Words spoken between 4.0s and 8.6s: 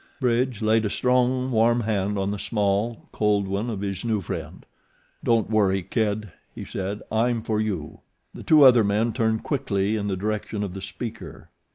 new friend. "Don't worry, Kid," he said. "I'm for you." The